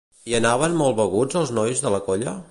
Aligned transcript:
Hi 0.29 0.33
anaven 0.37 0.73
molt 0.79 0.97
beguts 1.01 1.39
els 1.43 1.51
nois 1.59 1.85
de 1.87 1.91
la 1.97 2.01
colla? 2.09 2.35